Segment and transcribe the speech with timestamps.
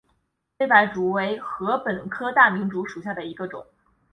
[0.57, 3.67] 菲白竹为禾本科大明竹属下的一个种。